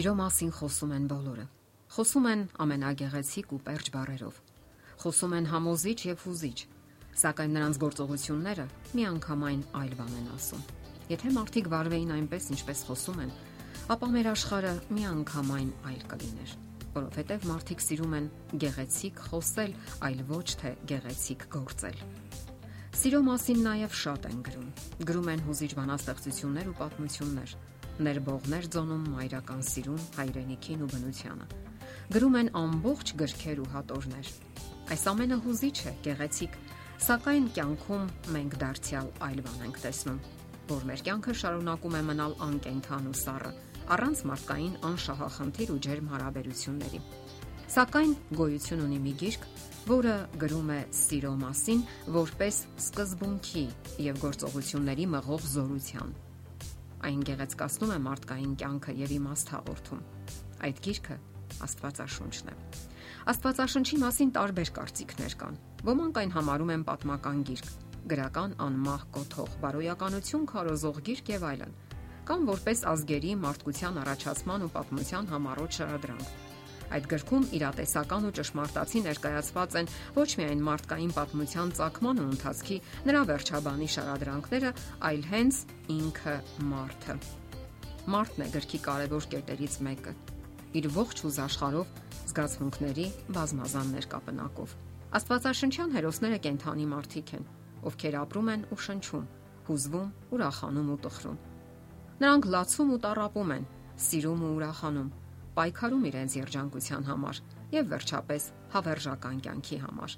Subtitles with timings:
[0.00, 1.42] Սիրո մասին խոսում են բոլորը։
[1.92, 4.36] Խոսում են ամենագեղեցիկ ու պերճ բառերով։
[5.02, 6.58] Խոսում են համոզիչ եւ հուզիչ,
[7.20, 8.64] սակայն նրանց գործողությունները
[8.96, 10.62] միանգամայն այլ բան են ասում։
[11.12, 13.34] Եթե մարդիկ վարվեին այնպես, ինչպես խոսում են,
[13.92, 16.54] ապա մեր աշխարհը միանգամայն այլ կլիներ,
[16.96, 18.30] որովհետեւ մարդիկ սիրում են
[18.64, 19.74] գեղեցիկ խոսել,
[20.08, 22.00] այլ ոչ թե գեղեցիկ գործել։
[23.00, 24.72] Սիրո մասին նաև շատ են գրում։
[25.10, 27.52] Գրում են հուզիչ բանաստեղծություններ ու պատմություններ
[28.00, 31.46] ներբողներ ծոնում մայրական սիրուն, հայրենիքին ու բնությանը։
[32.14, 34.30] Գրում են ամբողջ գրքեր ու հատորներ։
[34.90, 36.56] Այս ամենը հուզիչ է, գեղեցիկ,
[37.06, 40.20] սակայն կյանքում մենք դարձյալ այլ բան ենք տեսնում,
[40.70, 43.52] որ մեր կյանքը շարունակում է մնալ անկենթան ու սառը,
[43.96, 47.02] առանց մարդկային անշահախնդիր ու ջերմ հարաբերությունների։
[47.70, 49.46] Սակայն գոյություն ունի մի գիրք,
[49.90, 51.84] որը գրում է սիրո մասին
[52.16, 53.64] որպես սկզբունքի
[54.08, 56.18] եւ գործողությունների մղող զորության
[57.00, 60.00] Այն գեղեցկացնում է մարդկային կյանքը եւ իմաստ հաղորդում։
[60.68, 61.16] Այդ գիրքը
[61.66, 62.56] Աստվածաշունչն է։
[63.30, 65.56] Աստվածաշնչի մասին տարբեր կարծիքներ կան։
[65.90, 67.70] Ոմանք այն համարում են պատմական գիրք,
[68.12, 71.74] գրական անմահ կոթող, բարոյականություն քարոզող գիրք եւ այլն,
[72.30, 76.49] կամ որպես ազգերի մարդկության առաջացման ու պատմության համառոտ շարադրանք
[76.90, 83.20] Այդ գրքում իրատեսական ու ճշմարտացի ներկայացված են ոչ միայն մարդկային պատմության ցակման ու ընթացքի նրա
[83.30, 84.72] վերջաբանի շարադրանքները,
[85.10, 85.60] այլ հենց
[85.94, 86.34] ինքը
[86.70, 87.16] մարդը։
[88.10, 90.14] Մարդն է գրքի կարևոր կետերից մեկը։
[90.80, 91.94] Իր ողջ ուզ աշխարհով
[92.30, 94.74] զգացմունքների բազմազան ներկապնակով։
[95.18, 97.46] Աստվածաշնչյան հերոսները կենթանի մարդիկ են,
[97.90, 99.24] ովքեր ապրում են ու շնչում,
[99.70, 101.40] հուզվում, ուրախանում ու տխրում։
[102.20, 103.66] Նրանք լացում ու տարապում են,
[104.06, 105.10] սիրում ու ուրախանում,
[105.60, 107.40] պայքարում իրենց երջանկության համար
[107.74, 110.14] եւ վերջապես հավերժական կյանքի համար։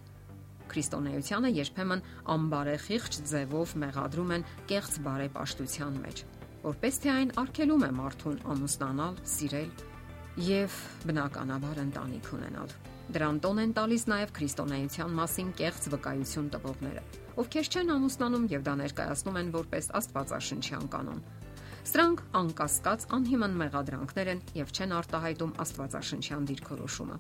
[0.73, 6.23] Քրիստոնեությանը երբեմն անբարեխիղճ ձևով մեղադրում են կեղծ բարեպաշտության մեջ,
[6.63, 9.71] որպես թե այն արգելում է մարդուն ամուսնանալ, սիրել
[10.47, 10.79] եւ
[11.11, 12.75] բնականաբար ընտանիք ունենալ։
[13.13, 17.03] Դրան տոն են տալիս նաև քրիստոնեության մասին կեղծ վկայություն տվողները,
[17.43, 21.25] ովքեր չեն ամուսնանում եւ դա ներկայացնում են որպես աստվածաշնչյան կանոն
[21.83, 27.17] Սրանք անկասկած անհիմն մեղադրանքներ են եւ չեն արտահայտում Աստվածաշնչյան դիրքորոշումը։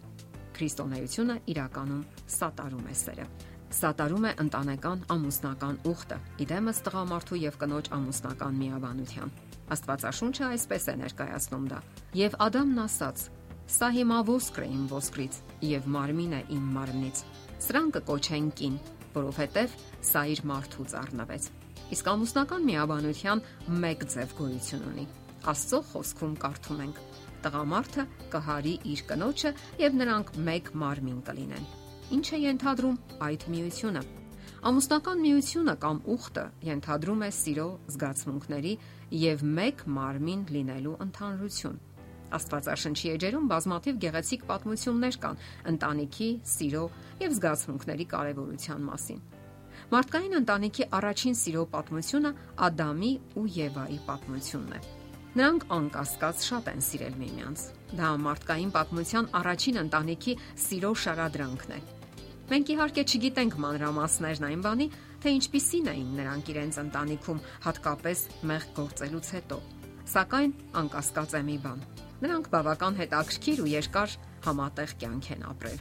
[0.55, 3.27] Քրիստոնեությունը իրականում սատարում է սերը։
[3.73, 9.35] Սատարում է ընտանեկան ամուսնական ուխտը՝ իդեմս տղամարդու եւ կնոջ ամուսնական միաբանության։
[9.75, 11.81] Աստվածաշունչը այսպես է ներկայացնում դա.
[12.23, 13.27] Եվ Ադամն ասաց.
[13.73, 15.41] Սա հիմա ոսկր է իմ ոսկրից
[15.73, 17.25] եւ մարմին է իմ մարմնից։
[17.67, 18.79] Սրանք կոչեն կին,
[19.17, 19.77] որովհետեւ
[20.13, 21.51] սա իր մարդուց առնվեց։
[21.93, 23.43] Իսկ ամուսնական միաբանության
[23.83, 25.05] մեկ ձև գոյություն ունի։
[25.53, 26.99] Աստծո խոսքում կարդում ենք.
[27.43, 29.51] Տղամարդը կհարի իր կնոջը
[29.83, 31.71] եւ նրանք մեկ մարմին կլինեն։
[32.17, 34.03] Ինչ է ենթադրում այդ միությունը։
[34.63, 37.67] Ամուսնական միությունը կամ ուխտը ենթադրում է սիրո
[37.97, 38.75] զգացմունքների
[39.23, 41.81] եւ մեկ մարմին լինելու ընդհանրություն։
[42.39, 45.43] Աստվածաշնչի էջերում բազմաթիվ գեղեցիկ պատմություններ կան
[45.75, 46.85] ընտանիքի, սիրո
[47.27, 49.25] եւ զգացմունքների կարեւորության մասին։
[49.93, 52.31] Մարդկային ընտանիքի առաջին սիրո պատմությունը
[52.67, 54.81] Ադամի ու Եվայի պատմությունն է։
[55.33, 57.61] Նրանք անկասկած շատ են սիրել միմյանց։
[57.99, 60.35] Դա մարդկային պատմության առաջին ընտանիքի
[60.65, 61.79] սիրո շարադրանքն է։
[62.53, 64.87] Մենք իհարկե չգիտենք մանրամասներն այն բանի,
[65.23, 69.59] թե ինչպիսին էին նրանք իրենց ընտանիքում, հատկապես մեղ գործելուց հետո։
[70.13, 71.87] Սակայն անկասկած է մի բան։
[72.27, 74.19] Նրանք բավական հետաքրքիր ու երկար
[74.51, 75.81] համատեղ կյանք են ապրել։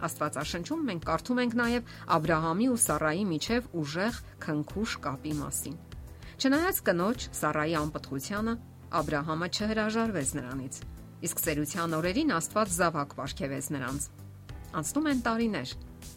[0.00, 5.76] Աստվածաշնչում մենք կարդում ենք նաև Աբ รา համի ու Սառայի միջև ուժեղ քնքուշ կապի մասին։
[6.40, 8.54] Չնայած կնոջ Սառայի անպտղությանը
[9.00, 10.78] Աբ รา համը չհրաժարվեց նրանից,
[11.28, 14.06] իսկ ծերության օրերին Աստված զավակ ապարգևեց նրանց։
[14.80, 15.74] Անցնում են տարիներ,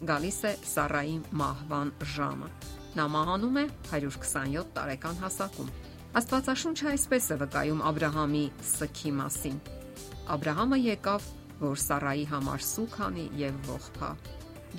[0.08, 2.48] գալիս է Սառայի մահվան ժամը։
[2.94, 5.70] Նա մահանում է 127 տարեկան հասակում։
[6.14, 8.44] Աստվածաշունչը այսպես է վկայում Աբ รา համի
[8.74, 9.56] սքի մասին։
[10.34, 11.26] Աբ รา համը եկավ
[11.63, 14.11] որ Սառայի համար սուք անի եւ ողբա։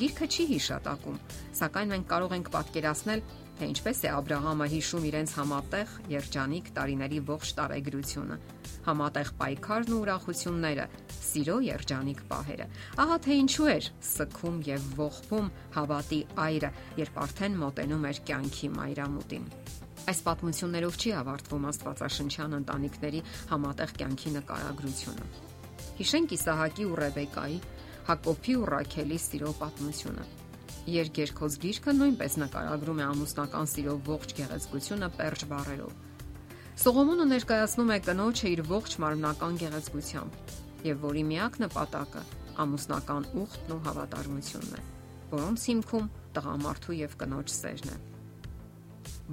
[0.00, 1.16] Գիրքը չի հիշատակում,
[1.58, 3.22] սակայն մենք կարող ենք պատկերացնել,
[3.58, 8.38] թե ինչպես է Աբ รา համը հիշում իրենց համատեղ երջանիկ տարիների ողջ տարեգրությունը,
[8.86, 10.86] համատեղ պայքարն ու ուրախությունները,
[11.30, 12.68] սիրո երջանիկ պահերը։
[13.04, 16.72] Ահա թե ինչու էր սքում եւ ողբում հավատի այրը,
[17.02, 19.46] երբ արդեն մոտենում էր կյանքի մայրամուտին։
[20.10, 25.49] Այս պատմություններով չի ավարտվում Աստվածաշնչյան ընտանիքների համատեղ կյանքի նկարագրությունը։
[26.00, 27.56] Հիշենք Իսահակի ու Ռեբեկայի,
[28.06, 30.22] Հակոբի ու Ռաքելի սիրո պատմությունը։
[30.90, 35.92] Երկերքոց գիրքը նույնպես նկարագրում է ամուսնական սիրո ողջ գեղեցկությունը պերճ բառերով։
[36.80, 40.54] Սողոմոնը ներկայացնում է կնոջը իր ողջ մարմնական գեղեցկությամբ,
[40.88, 42.22] եւ որի միակ նպատակը
[42.64, 44.82] ամուսնական ուխտն ու հավատարմությունն է,
[45.36, 46.08] որոնց հիմքում
[46.40, 47.98] տղամարդու եւ կնոջ սերն է։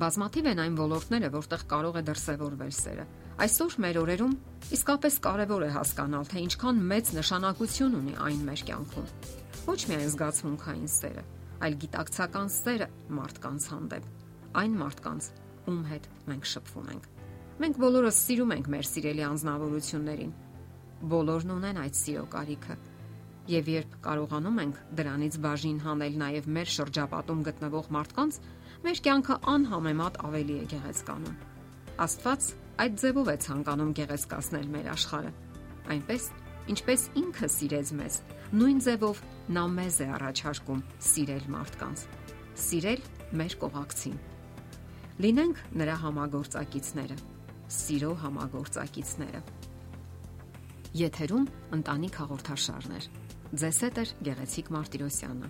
[0.04, 3.08] Բազմաթիվ են այն ոլորտները, որտեղ կարող է դրսևորվել սերը,
[3.38, 4.32] Այսօր մեր օրերում
[4.74, 9.12] իսկապես կարևոր է հասկանալ, թե ինչքան մեծ նշանակություն ունի այն մեր կյանքում։
[9.68, 11.24] Ոչ միայն զգացմունքային սերը,
[11.68, 12.88] այլ գիտակցական սերը
[13.20, 14.10] մարդկանց հանդեպ,
[14.58, 15.30] այն մարդկանց,
[15.70, 17.08] ում հետ մենք շփվում ենք։
[17.62, 20.36] Մենք բոլորս սիրում ենք մեր սիրելի անznավորություններին։
[21.14, 22.82] Բոլորն ունեն այդ սիրո կարիքը
[23.48, 28.40] Եվ երբ կարողանում ենք դրանից բաժին հանել նաև մեր շրջապատում գտնվող մարդկանց,
[28.84, 31.38] մեր կյանքը անհամեմատ ավելի է գեղեցկանում։
[32.04, 35.32] Աստված այդ ձևով է ցանկանում գեղեցկացնել մեր աշխարհը։
[35.94, 36.26] Այնպես,
[36.74, 38.18] ինչպես ինքը սիրեց մեզ,
[38.60, 39.22] նույն ձևով
[39.58, 42.04] նա մեզ է առաջարկում սիրել մարդկանց։
[42.68, 43.02] Սիրել
[43.42, 44.18] մեր կողակցին։
[45.26, 47.18] Լինենք նրա համագործակիցները,
[47.78, 49.42] սիրո համագործակիցները։
[51.02, 51.48] Եթերում
[51.78, 53.10] ընտանիք հաղորդաշարներ։
[53.58, 55.50] Ձեզ հետ է Գեղեցիկ Մարտիրոսյանը։